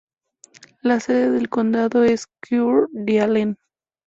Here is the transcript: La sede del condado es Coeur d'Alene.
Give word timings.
La 0.81 0.99
sede 0.99 1.29
del 1.29 1.47
condado 1.47 2.03
es 2.03 2.25
Coeur 2.49 2.89
d'Alene. 2.91 3.57